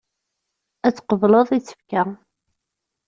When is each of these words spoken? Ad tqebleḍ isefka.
Ad 0.87 0.93
tqebleḍ 0.95 1.49
isefka. 1.57 2.03